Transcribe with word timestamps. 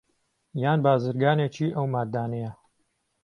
یان 0.63 0.79
بازرگانێکی 0.85 1.75
ئەو 1.75 1.85
ماددانەیە 1.93 2.51